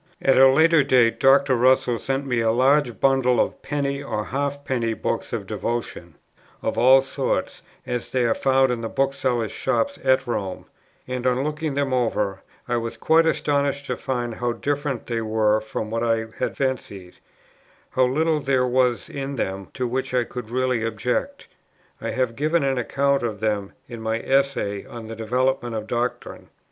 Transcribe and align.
At 0.19 0.35
a 0.35 0.47
later 0.47 0.83
date 0.83 1.19
Dr. 1.19 1.55
Russell 1.55 1.99
sent 1.99 2.25
me 2.25 2.39
a 2.39 2.49
large 2.49 2.99
bundle 2.99 3.39
of 3.39 3.61
penny 3.61 4.01
or 4.01 4.25
half 4.25 4.65
penny 4.65 4.95
books 4.95 5.31
of 5.31 5.45
devotion, 5.45 6.15
of 6.63 6.75
all 6.75 7.03
sorts, 7.03 7.61
as 7.85 8.09
they 8.11 8.25
are 8.25 8.33
found 8.33 8.71
in 8.71 8.81
the 8.81 8.89
booksellers' 8.89 9.51
shops 9.51 9.99
at 10.03 10.25
Rome; 10.25 10.65
and, 11.07 11.27
on 11.27 11.43
looking 11.43 11.75
them 11.75 11.93
over, 11.93 12.41
I 12.67 12.77
was 12.77 12.97
quite 12.97 13.27
astonished 13.27 13.85
to 13.85 13.95
find 13.95 14.33
how 14.33 14.53
different 14.53 15.05
they 15.05 15.21
were 15.21 15.61
from 15.61 15.91
what 15.91 16.01
I 16.03 16.25
had 16.39 16.57
fancied, 16.57 17.17
how 17.91 18.05
little 18.05 18.39
there 18.39 18.65
was 18.65 19.07
in 19.07 19.35
them 19.35 19.67
to 19.75 19.85
which 19.87 20.15
I 20.15 20.23
could 20.23 20.49
really 20.49 20.83
object. 20.83 21.45
I 22.01 22.09
have 22.09 22.35
given 22.35 22.63
an 22.63 22.79
account 22.79 23.21
of 23.21 23.39
them 23.39 23.73
in 23.87 24.01
my 24.01 24.19
Essay 24.19 24.83
on 24.83 25.05
the 25.05 25.15
Development 25.15 25.75
of 25.75 25.85
Doctrine. 25.85 26.49